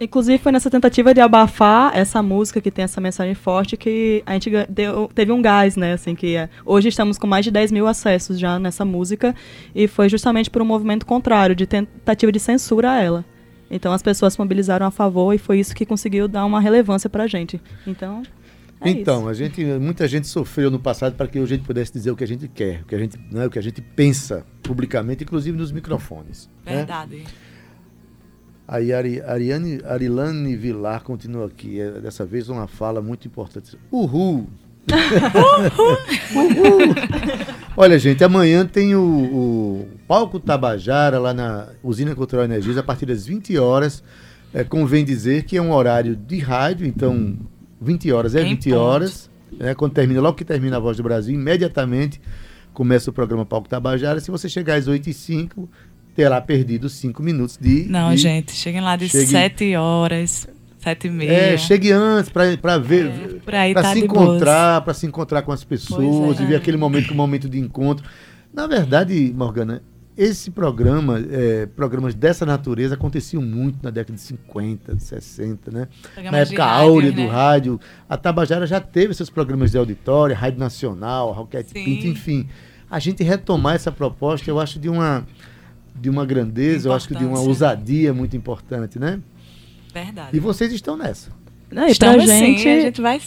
[0.00, 4.32] Inclusive foi nessa tentativa de abafar essa música que tem essa mensagem forte que a
[4.32, 5.92] gente deu, teve um gás, né?
[5.92, 9.32] Assim, que é, hoje estamos com mais de 10 mil acessos já nessa música
[9.72, 13.24] e foi justamente por um movimento contrário, de tentativa de censura a ela.
[13.72, 17.08] Então as pessoas se mobilizaram a favor e foi isso que conseguiu dar uma relevância
[17.08, 17.58] para a gente.
[17.86, 18.22] Então.
[18.80, 19.28] É então, isso.
[19.28, 22.24] a gente, muita gente sofreu no passado para que a gente pudesse dizer o que
[22.24, 25.56] a gente quer, o que a gente, né, o que a gente pensa publicamente, inclusive
[25.56, 26.50] nos microfones.
[26.66, 26.76] Né?
[26.76, 27.16] Verdade.
[27.18, 27.24] Né?
[28.66, 31.80] Aí Ari, Ariane, Arilane Vilar continua aqui.
[31.80, 33.78] É, dessa vez uma fala muito importante.
[33.90, 34.48] Uhul!
[37.76, 43.06] Olha, gente, amanhã tem o, o, Palco Tabajara lá na Usina Cultural Energias a partir
[43.06, 44.02] das 20 horas.
[44.52, 47.38] É, convém dizer que é um horário de rádio, então
[47.80, 49.30] 20 horas é 20 horas.
[49.58, 52.20] Né, quando termina, logo que termina a Voz do Brasil, imediatamente
[52.72, 54.20] começa o programa Palco Tabajara.
[54.20, 55.68] Se você chegar às 8 e 5
[56.14, 57.84] terá perdido 5 minutos de.
[57.84, 58.18] Não, de...
[58.18, 59.26] gente, cheguem lá de chegue...
[59.26, 60.46] 7 horas.
[60.82, 61.30] Sete e meia.
[61.30, 65.62] É, chegue antes para ver, é, para tá se encontrar, para se encontrar com as
[65.62, 66.42] pessoas, é.
[66.42, 68.04] e ver aquele momento como momento de encontro.
[68.52, 69.80] Na verdade, Morgana,
[70.16, 75.88] esse programa, é, programas dessa natureza aconteciam muito na década de 50, de 60, né?
[76.14, 77.16] Programas na época rádio, áurea né?
[77.16, 77.80] do rádio.
[78.08, 82.48] A Tabajara já teve seus programas de auditório, Rádio Nacional, Roquete Pinto, enfim.
[82.90, 85.24] A gente retomar essa proposta, eu acho de uma
[85.94, 89.20] de uma grandeza, eu acho que de uma ousadia muito importante, né?
[89.92, 90.36] Verdade.
[90.36, 91.30] E vocês estão nessa.
[91.72, 92.60] Não, Estamos gente...
[92.60, 93.18] sim, a gente vai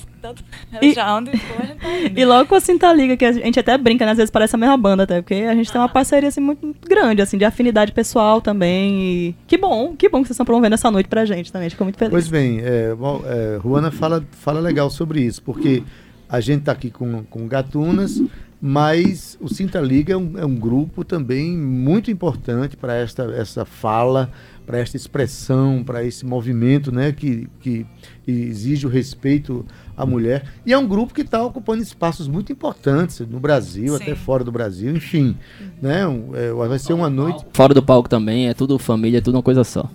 [0.82, 2.20] e, já onde for, a gente tá indo.
[2.20, 4.12] E logo com a Cinta Liga, que a gente até brinca, né?
[4.12, 5.74] Às vezes parece a mesma banda até, porque a gente ah.
[5.74, 9.02] tem uma parceria assim muito grande, assim, de afinidade pessoal também.
[9.02, 11.66] E que bom, que bom que vocês estão promovendo essa noite pra gente também.
[11.66, 12.12] A gente ficou muito feliz.
[12.12, 15.82] Pois bem, é, bom, é, Ruana fala, fala legal sobre isso, porque
[16.30, 18.22] a gente tá aqui com, com Gatunas,
[18.62, 23.66] mas o Cinta Liga é um, é um grupo também muito importante para esta essa
[23.66, 24.32] fala
[24.66, 27.86] para esta expressão, para esse movimento né, que, que
[28.28, 30.46] exige o respeito à mulher.
[30.66, 34.04] E é um grupo que está ocupando espaços muito importantes no Brasil, Sim.
[34.04, 35.38] até fora do Brasil, enfim.
[35.82, 36.02] Né,
[36.34, 37.46] é, vai ser uma noite.
[37.54, 39.90] Fora do palco também, é tudo família, é tudo uma coisa só.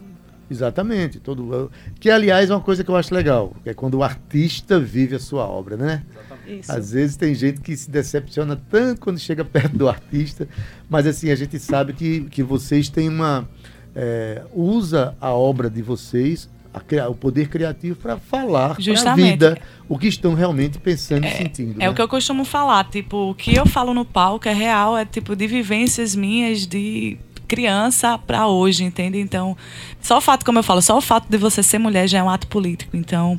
[0.50, 1.20] Exatamente.
[1.20, 4.80] Todo, que, aliás, é uma coisa que eu acho legal, que é quando o artista
[4.80, 6.02] vive a sua obra, né?
[6.46, 6.72] Isso.
[6.72, 10.48] Às vezes tem gente que se decepciona tanto quando chega perto do artista,
[10.88, 13.48] mas assim, a gente sabe que, que vocês têm uma
[14.02, 16.48] é, usa a obra de vocês,
[17.10, 21.36] o poder criativo, para falar para a vida o que estão realmente pensando é, e
[21.36, 21.72] sentindo.
[21.72, 21.90] É né?
[21.90, 25.04] o que eu costumo falar, tipo, o que eu falo no palco é real, é
[25.04, 29.18] tipo de vivências minhas de criança para hoje, entende?
[29.18, 29.56] Então,
[30.00, 32.22] só o fato, como eu falo, só o fato de você ser mulher já é
[32.22, 32.96] um ato político.
[32.96, 33.38] Então,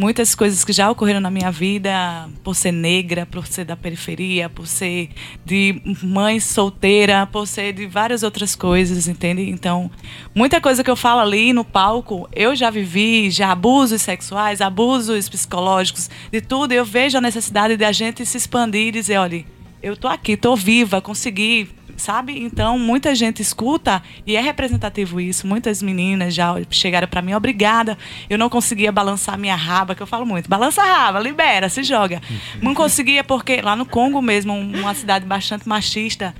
[0.00, 4.48] muitas coisas que já ocorreram na minha vida, por ser negra, por ser da periferia,
[4.48, 5.10] por ser
[5.44, 9.42] de mãe solteira, por ser de várias outras coisas, entende?
[9.50, 9.90] Então,
[10.34, 15.28] muita coisa que eu falo ali no palco, eu já vivi, já abusos sexuais, abusos
[15.28, 16.72] psicológicos, de tudo.
[16.72, 19.44] Eu vejo a necessidade de a gente se expandir e dizer, olha,
[19.82, 21.68] eu tô aqui, tô viva, consegui
[22.00, 22.38] sabe?
[22.38, 25.46] Então, muita gente escuta e é representativo isso.
[25.46, 27.96] Muitas meninas já chegaram para mim, obrigada.
[28.28, 30.48] Eu não conseguia balançar minha raba, que eu falo muito.
[30.48, 32.20] Balança a raba, libera, se joga.
[32.60, 36.34] Não conseguia porque lá no Congo mesmo, uma cidade bastante machista,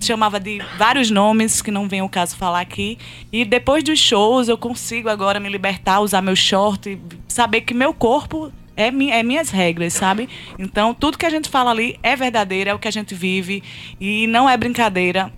[0.00, 2.98] chamava de vários nomes que não vem o caso falar aqui.
[3.32, 6.98] E depois dos shows eu consigo agora me libertar, usar meu short,
[7.28, 10.28] saber que meu corpo é, mi é minhas regras, sabe?
[10.58, 13.62] Então, tudo que a gente fala ali é verdadeiro, é o que a gente vive
[14.00, 15.32] e não é brincadeira.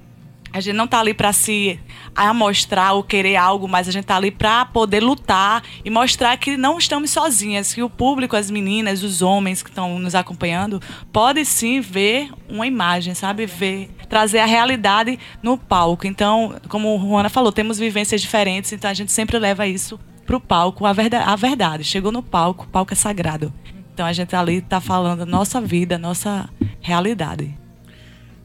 [0.55, 1.81] A gente não está ali para se
[2.15, 6.57] amostrar ou querer algo, mas a gente está ali para poder lutar e mostrar que
[6.57, 10.81] não estamos sozinhas, que o público, as meninas, os homens que estão nos acompanhando,
[11.13, 13.47] podem sim ver uma imagem, sabe?
[13.47, 16.07] Ver, trazer a realidade no palco.
[16.07, 20.41] Então, como Juana falou, temos vivências diferentes, então a gente sempre leva isso para o
[20.41, 21.85] palco a verdade, a verdade.
[21.85, 23.53] Chegou no palco, o palco é sagrado.
[23.93, 26.49] Então a gente ali está falando nossa vida, nossa
[26.81, 27.57] realidade.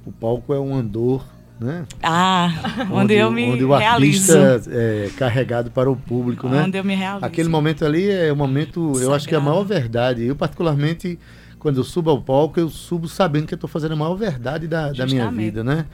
[0.06, 1.26] O palco é um andor,
[1.60, 1.86] né?
[2.04, 4.38] Ah, onde, onde eu me onde o realizo.
[4.38, 6.64] artista é carregado para o público, onde né?
[6.64, 7.26] Onde eu me realizo.
[7.26, 9.04] Aquele momento ali é o momento, sagrado.
[9.04, 10.24] eu acho que é a maior verdade.
[10.24, 11.18] Eu particularmente
[11.60, 14.68] quando eu subo ao palco, eu subo sabendo que eu estou fazendo a maior verdade
[14.68, 15.86] da, da minha vida, né?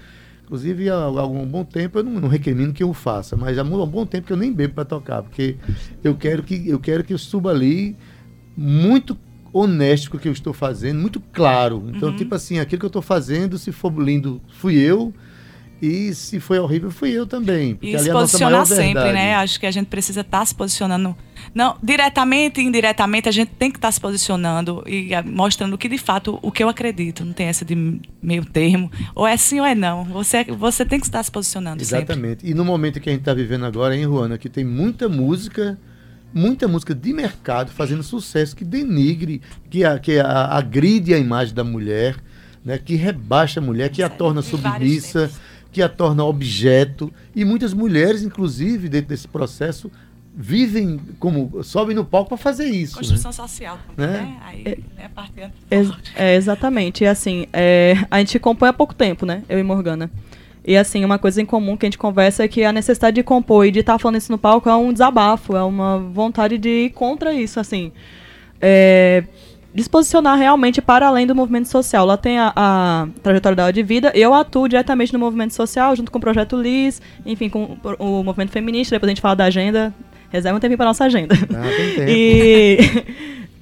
[0.45, 3.63] Inclusive, há, há algum bom tempo, eu não, não, recrimino que eu faça, mas há
[3.63, 5.58] um bom tempo que eu nem bebo para tocar, porque
[6.03, 7.97] eu quero que eu quero que eu suba ali
[8.55, 9.17] muito
[9.51, 11.89] honesto com o que eu estou fazendo, muito claro.
[11.93, 12.15] Então, uhum.
[12.15, 15.13] tipo assim, aquilo que eu estou fazendo, se for lindo, fui eu.
[15.82, 17.78] E se foi horrível, fui eu também.
[17.82, 19.36] E se é posicionar sempre, né?
[19.36, 21.16] Acho que a gente precisa estar tá se posicionando.
[21.54, 25.78] Não, diretamente e indiretamente, a gente tem que estar tá se posicionando e ah, mostrando
[25.78, 27.26] que de fato o que eu acredito.
[27.26, 28.90] Não tem essa de meio termo.
[29.14, 30.06] Ou é sim ou é não.
[30.06, 31.82] Você, você tem que estar se posicionando.
[31.82, 32.42] Exatamente.
[32.42, 32.52] Sempre.
[32.52, 35.78] E no momento que a gente está vivendo agora, em Ruana, que tem muita música
[36.34, 41.56] muita música de mercado fazendo sucesso que denigre, que, a, que a, agride a imagem
[41.56, 42.18] da mulher,
[42.64, 45.32] né, que rebaixa a mulher, que a torna submissa
[45.76, 47.12] que a torna objeto.
[47.36, 49.92] E muitas mulheres, inclusive, dentro desse processo,
[50.34, 52.96] vivem como sobem no palco para fazer isso.
[52.96, 53.36] Construção né?
[53.36, 54.22] social também, né?
[54.22, 54.38] né?
[54.46, 55.52] Aí é, é parte é,
[56.16, 57.04] é, exatamente.
[57.04, 59.44] E assim, é, a gente compõe há pouco tempo, né?
[59.50, 60.10] Eu e Morgana.
[60.66, 63.24] E assim, uma coisa em comum que a gente conversa é que a necessidade de
[63.24, 66.58] compor e de estar tá falando isso no palco é um desabafo, é uma vontade
[66.58, 67.92] de ir contra isso, assim.
[68.62, 69.26] É,
[69.76, 72.06] disposicionar realmente para além do movimento social.
[72.06, 74.10] Lá tem a, a trajetória dela de vida.
[74.16, 78.24] Eu atuo diretamente no movimento social, junto com o Projeto LIS, enfim, com o, o
[78.24, 78.96] movimento feminista.
[78.96, 79.94] Depois a gente fala da agenda.
[80.30, 81.36] Reserva um tempinho para nossa agenda.
[81.36, 82.10] Ah, tem tempo.
[82.10, 82.78] E,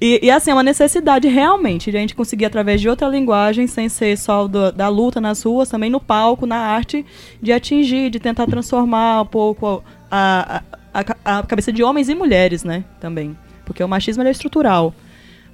[0.00, 3.66] e, e, assim, é uma necessidade realmente de a gente conseguir, através de outra linguagem,
[3.66, 7.04] sem ser só do, da luta nas ruas, também no palco, na arte,
[7.42, 12.14] de atingir, de tentar transformar um pouco a, a, a, a cabeça de homens e
[12.14, 12.84] mulheres, né?
[13.00, 13.36] Também.
[13.64, 14.94] Porque o machismo é estrutural.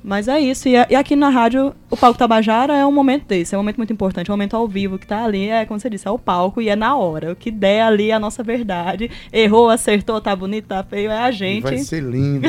[0.02, 0.68] Mas é isso.
[0.68, 3.76] E, e, aqui na rádio, o palco Tabajara é um momento desse, é um momento
[3.76, 6.10] muito importante, é um momento ao vivo que tá ali, é como você disse, é
[6.10, 7.32] o palco e é na hora.
[7.32, 9.10] O que der ali é a nossa verdade.
[9.32, 11.62] Errou, acertou, tá bonito, tá feio, é a gente.
[11.62, 12.48] Vai ser lindo.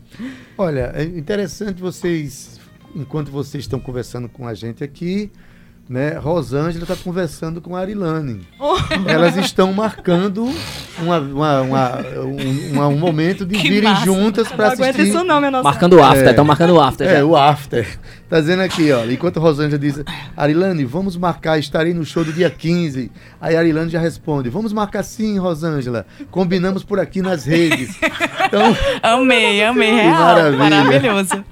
[0.58, 2.60] Olha, é interessante vocês,
[2.94, 5.30] enquanto vocês estão conversando com a gente aqui,
[5.90, 8.46] né, Rosângela está conversando com a Arilane.
[8.60, 8.76] Oh.
[9.08, 10.48] Elas estão marcando
[11.02, 14.04] uma, uma, uma, um, um, momento de que virem massa.
[14.04, 15.08] juntas para assistir.
[15.08, 15.64] Isso não, minha nossa.
[15.64, 17.08] Marcando o after, estão é, marcando o after.
[17.08, 17.24] É, já.
[17.24, 17.98] o after.
[18.28, 19.04] Tá dizendo aqui, ó.
[19.04, 20.00] Enquanto Rosângela diz,
[20.36, 23.10] Arilane, vamos marcar, estarei no show do dia 15.
[23.40, 26.06] Aí a Arilane já responde, vamos marcar sim, Rosângela.
[26.30, 27.98] Combinamos por aqui nas redes.
[28.50, 30.52] Então, amei, amei, real.
[30.54, 31.44] Maravilhoso.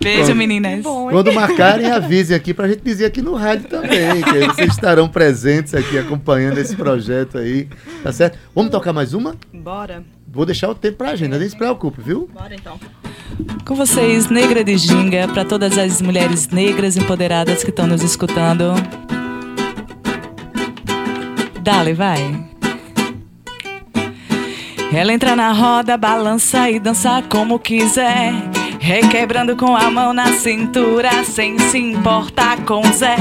[0.00, 0.82] Beijo, meninas.
[0.82, 5.08] Bom, Quando marcarem, avisem aqui pra gente dizer aqui no rádio também, que vocês estarão
[5.08, 7.68] presentes aqui acompanhando esse projeto aí,
[8.02, 8.38] tá certo?
[8.54, 9.34] Vamos tocar mais uma?
[9.52, 10.04] Bora.
[10.28, 12.28] Vou deixar o tempo pra agenda, nem se preocupe, viu?
[12.32, 12.78] Bora então.
[13.64, 18.74] Com vocês, Negra de Ginga, para todas as mulheres negras empoderadas que estão nos escutando.
[21.62, 22.46] Dale, vai.
[24.92, 28.32] Ela entra na roda, balança e dança como quiser.
[28.86, 33.16] Requebrando com a mão na cintura, sem se importar com Zé.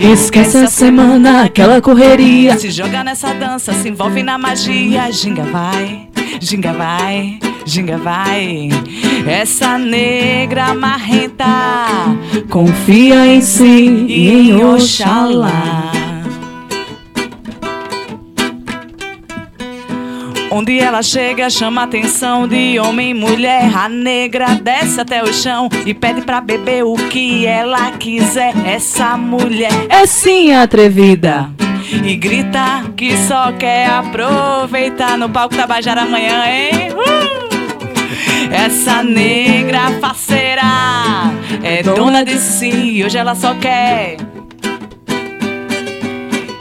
[0.00, 2.58] Esquece a semana, aquela correria.
[2.58, 5.08] Se joga nessa dança, se envolve na magia.
[5.12, 6.08] Ginga vai,
[6.40, 8.70] ginga vai, ginga vai.
[9.24, 11.46] Essa negra marrenta
[12.50, 16.01] confia em si e em Oxalá.
[20.54, 23.74] Onde ela chega, chama a atenção de homem e mulher.
[23.74, 28.52] A negra desce até o chão e pede pra beber o que ela quiser.
[28.66, 31.48] Essa mulher é sim atrevida.
[32.04, 36.90] E grita que só quer aproveitar no palco Tabajara amanhã, hein?
[36.92, 38.52] Uh!
[38.52, 40.62] Essa negra faceira
[41.62, 44.18] é dona de si, hoje ela só quer.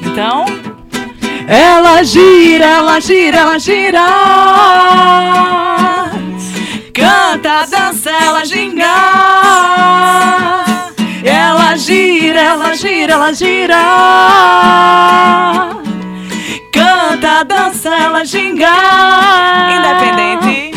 [0.01, 0.45] Então,
[1.51, 4.05] ela gira, ela gira, ela gira.
[6.93, 8.85] Canta, dança, ela ginga.
[11.25, 13.81] Ela gira, ela gira, ela gira.
[16.71, 18.71] Canta, dança, ela ginga.
[19.75, 20.70] Independente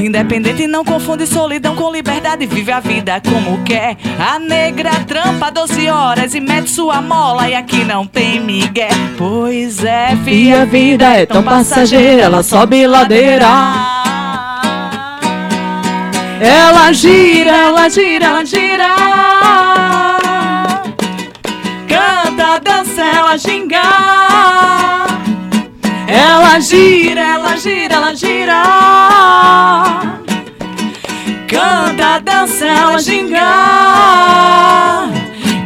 [0.00, 3.98] Independente não confunde solidão com liberdade, vive a vida como quer.
[4.18, 8.88] A negra trampa 12 horas e mete sua mola e aqui não tem migué.
[9.18, 13.46] Pois é, filha, e a vida é tão passageira, ela sobe ladeira.
[16.40, 18.88] Ela gira, ela gira, ela gira.
[21.86, 23.82] Canta, dança, ela ginga.
[26.12, 28.62] Ela gira, ela gira, ela gira.
[31.46, 33.38] Canta, dança, ela ginga.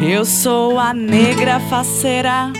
[0.02, 2.52] Eu sou a negra faceira,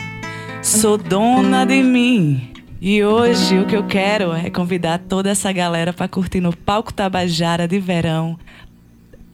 [0.63, 2.55] sou dona de mim.
[2.81, 6.91] E hoje o que eu quero é convidar toda essa galera para curtir no Palco
[6.91, 8.39] Tabajara de verão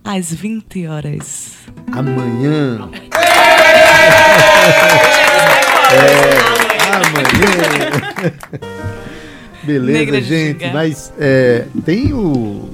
[0.05, 1.53] às 20 horas.
[1.93, 2.91] Amanhã.
[6.67, 6.70] é.
[6.96, 8.33] Amanhã.
[9.62, 10.66] Beleza, Negra gente.
[10.72, 12.70] Mas é, tem o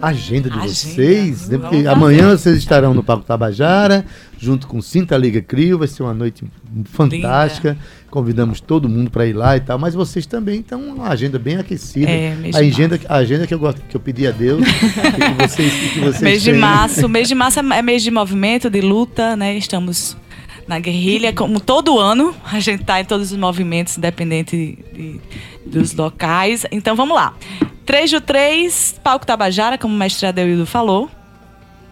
[0.00, 0.74] agenda de agenda.
[0.74, 1.58] vocês, né?
[1.58, 4.04] Porque amanhã vocês estarão no Palco Tabajara,
[4.38, 6.44] junto com Cinta Liga Crio, vai ser uma noite
[6.84, 7.70] fantástica.
[7.70, 7.80] Linda.
[8.10, 11.56] Convidamos todo mundo para ir lá e tal, mas vocês também estão uma agenda bem
[11.56, 12.10] aquecida.
[12.10, 15.72] É, a agenda, a agenda que eu gosto, que eu pedi a Deus, que vocês,
[15.92, 16.54] que vocês mês têm.
[16.54, 19.56] de março, mês de março é mês de movimento, de luta, né?
[19.56, 20.16] Estamos
[20.66, 25.20] na guerrilha, como todo ano, a gente está em todos os movimentos, independente de,
[25.64, 26.66] dos locais.
[26.70, 27.34] Então vamos lá.
[27.84, 31.08] 3 de 3, Palco Tabajara, como o mestre Adeildo falou.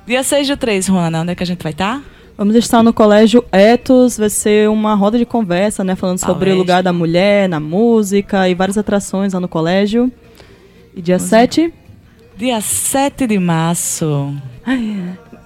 [0.07, 1.99] Dia 6 de 3, Juana, onde é que a gente vai estar?
[1.99, 2.05] Tá?
[2.37, 5.95] Vamos estar no Colégio Etos, vai ser uma roda de conversa, né?
[5.95, 10.11] Falando sobre o lugar da mulher na música e várias atrações lá no colégio.
[10.97, 11.73] E dia Vamos 7?
[12.37, 14.35] Dia 7 de março.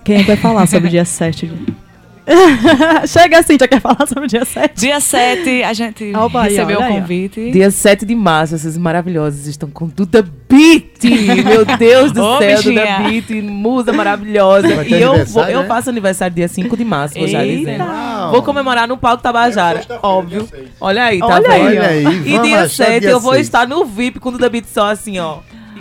[0.02, 1.87] Quem vai falar sobre o dia 7 de
[3.06, 4.74] Chega assim, já quer falar sobre o dia 7?
[4.74, 7.40] Dia 7, a gente Opa, recebeu o convite.
[7.40, 11.04] Aí, dia 7 de março, essas maravilhosas estão com Duda Beat.
[11.44, 12.98] Meu Deus do Ô, céu, bichinha.
[12.98, 14.68] Duda Beat, musa maravilhosa.
[14.84, 15.54] E eu, vou, né?
[15.54, 17.84] eu faço aniversário dia 5 de março, vou já dizendo.
[18.30, 20.48] Vou comemorar no palco Tabajara, óbvio.
[20.80, 21.82] Olha aí, tá Olha vendo?
[21.82, 23.46] Aí, aí, e dia 7 eu vou 6.
[23.46, 25.38] estar no VIP com Duda Beat só assim, ó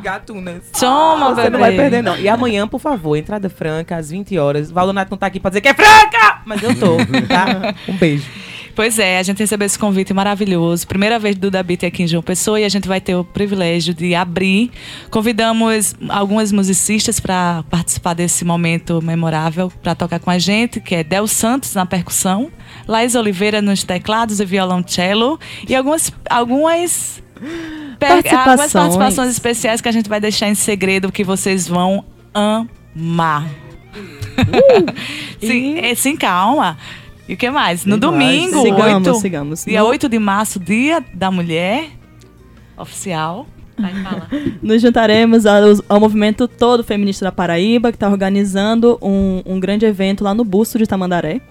[0.08, 0.64] gatunas.
[0.80, 1.50] Toma, Você bebê.
[1.50, 2.18] não vai perder, não.
[2.18, 4.72] E amanhã, por favor, entrada franca, às 20 horas.
[4.72, 6.42] Valonato não tá aqui pra dizer que é franca!
[6.46, 6.96] Mas eu tô,
[7.28, 7.76] tá?
[7.90, 8.26] Um beijo.
[8.74, 10.88] Pois é, a gente recebeu esse convite maravilhoso.
[10.88, 13.92] Primeira vez do Dabit aqui em João Pessoa e a gente vai ter o privilégio
[13.92, 14.70] de abrir.
[15.10, 21.04] Convidamos algumas musicistas para participar desse momento memorável, para tocar com a gente, que é
[21.04, 22.52] Del Santos na percussão,
[22.88, 27.24] Laís Oliveira nos teclados e violoncelo e algumas, algumas
[28.00, 28.34] participações.
[28.48, 33.46] algumas participações especiais que a gente vai deixar em segredo que vocês vão amar.
[33.46, 34.94] Uh,
[35.46, 35.96] sim, e...
[35.96, 36.78] sim, calma.
[37.28, 37.86] E o que mais?
[37.86, 39.66] No domingo, sigamos, 8, sigamos.
[39.66, 39.88] dia no...
[39.88, 41.90] 8 de março, dia da mulher
[42.78, 43.46] oficial.
[44.62, 49.86] Nos juntaremos ao, ao, movimento todo feminista da Paraíba, que está organizando um, um grande
[49.86, 51.42] evento lá no Busto de Tamandaré.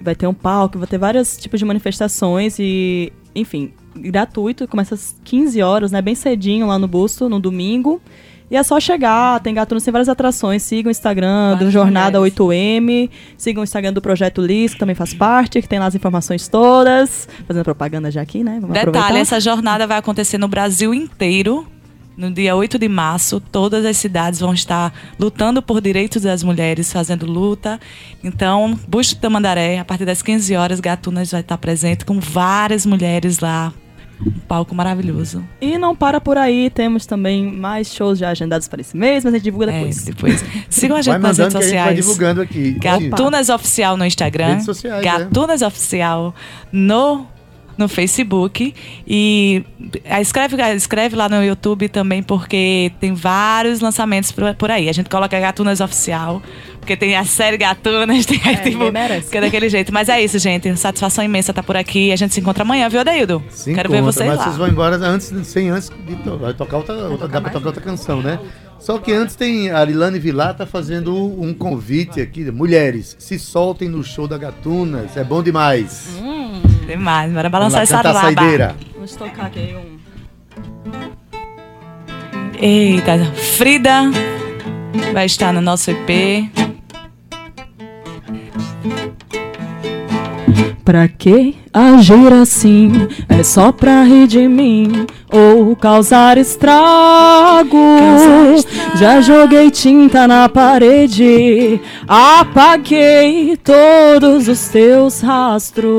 [0.00, 4.66] Vai ter um palco, vai ter vários tipos de manifestações e, enfim, gratuito.
[4.68, 6.00] Começa às 15 horas, né?
[6.02, 8.00] Bem cedinho lá no Busto, no domingo.
[8.50, 10.64] E é só chegar, tem Gatunos, tem várias atrações.
[10.64, 12.36] Sigam o Instagram Várias do Jornada mulheres.
[12.36, 15.94] 8M, sigam o Instagram do Projeto Lis, que também faz parte, que tem lá as
[15.94, 17.28] informações todas.
[17.46, 18.58] Fazendo propaganda já aqui, né?
[18.60, 19.18] Vamos Detalhe, aproveitar.
[19.20, 21.64] essa jornada vai acontecer no Brasil inteiro.
[22.20, 26.92] No dia 8 de março, todas as cidades vão estar lutando por direitos das mulheres,
[26.92, 27.80] fazendo luta.
[28.22, 33.38] Então, Busto Tamandaré, a partir das 15 horas, Gatunas vai estar presente com várias mulheres
[33.38, 33.72] lá
[34.20, 35.42] um palco maravilhoso.
[35.62, 39.32] E não para por aí, temos também mais shows já agendados para esse mês, mas
[39.32, 40.02] a gente divulga depois.
[40.02, 40.44] É, depois.
[40.68, 41.84] Sigam a gente vai nas redes sociais.
[41.86, 42.72] vai divulgando aqui.
[42.72, 44.48] Gatunas Oficial no Instagram.
[44.48, 45.04] Redes sociais, é.
[45.04, 45.66] Gatunas é.
[45.66, 46.34] Oficial
[46.70, 47.26] no
[47.80, 48.74] no Facebook
[49.06, 49.64] e
[50.20, 54.88] escreve, escreve lá no YouTube também, porque tem vários lançamentos por, por aí.
[54.88, 56.42] A gente coloca Gatunas Oficial,
[56.78, 58.84] porque tem a série Gatunas, tem é, tipo,
[59.30, 59.92] que é daquele jeito.
[59.92, 60.76] Mas é isso, gente.
[60.76, 62.12] Satisfação imensa estar tá por aqui.
[62.12, 63.42] A gente se encontra amanhã, viu, Adeildo?
[63.48, 64.44] Se Quero encontra, ver vocês mas lá.
[64.44, 67.82] vocês vão embora antes, sem antes de vai tocar outra, outra dá pra tocar outra
[67.82, 68.38] canção, né?
[68.80, 72.50] Só que antes tem a Arilane Vilar tá fazendo um convite aqui.
[72.50, 75.18] Mulheres, se soltem no show da Gatunas.
[75.18, 76.08] É bom demais.
[76.18, 76.29] Hum,
[76.90, 77.32] demais.
[77.32, 78.20] Bora balançar essa laba.
[78.20, 78.76] saideira.
[78.94, 80.00] Vamos tocar aqui um...
[82.58, 83.24] Eita,
[83.56, 84.10] Frida
[85.12, 86.50] vai estar no nosso EP.
[90.84, 93.08] Pra que agir assim?
[93.28, 97.78] É só pra rir de mim ou causar estrago.
[98.96, 105.90] Já joguei tinta na parede, apaguei todos os teus rastros.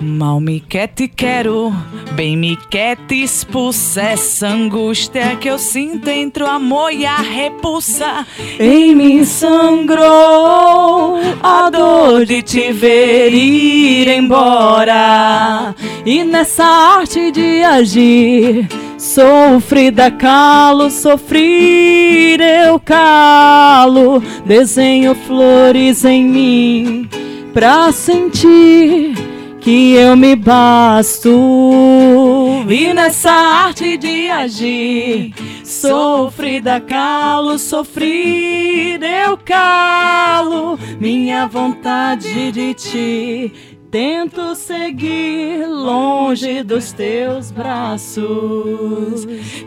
[0.00, 1.72] Mal me quer te quero,
[2.12, 7.16] bem me quer te expulsa essa angústia que eu sinto entre o amor e a
[7.16, 8.26] repulsa.
[8.60, 15.74] Em mim sangrou a dor de te ver ir embora.
[16.04, 18.68] E nessa arte de agir,
[18.98, 24.22] sofrida calo, sofrer eu calo.
[24.44, 27.08] Desenho flores em mim
[27.54, 29.14] pra sentir
[29.60, 31.30] que eu me basto.
[32.68, 40.78] E nessa arte de agir, sofrida calo, sofrer eu calo.
[41.00, 49.26] Minha vontade de ti Tento seguir longe dos teus braços.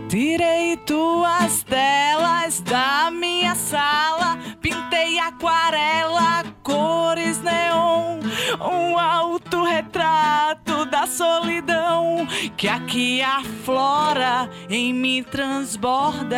[0.10, 8.20] Tirei tuas telas da minha sala, pintei aquarela, cores neon,
[8.60, 16.38] um autorretrato da solidão que aqui aflora em mim transborda.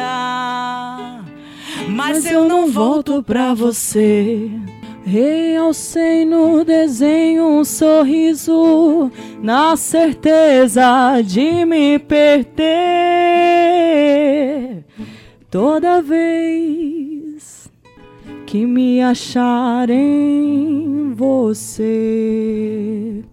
[1.88, 4.52] Mas, Mas eu não volto pra você.
[5.04, 12.62] Realcei no desenho um sorriso, na certeza de me perder.
[15.50, 17.70] Toda vez
[18.46, 23.24] que me acharem você.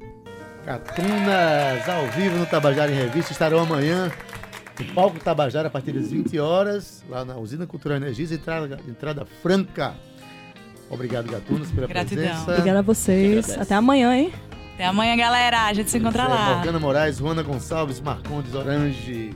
[0.64, 4.10] Catunas ao vivo no Tabajara em Revista estarão amanhã
[4.78, 9.26] no palco Tabajara a partir das 20 horas, lá na Usina Cultural Energias, entrada, entrada
[9.42, 9.94] franca.
[10.90, 12.24] Obrigado, Gatunos, pela Gratidão.
[12.24, 12.50] presença.
[12.52, 13.58] Obrigada a vocês.
[13.58, 14.32] Até amanhã, hein?
[14.74, 15.66] Até amanhã, galera.
[15.66, 16.54] A gente se encontra lá.
[16.56, 19.34] Morgana Moraes, Juana Gonçalves, Marcondes Orange.